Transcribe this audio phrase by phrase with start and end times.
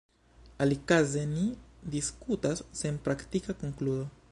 [0.63, 1.43] Alikaze ni
[1.97, 4.09] diskutas sen praktika konkludo.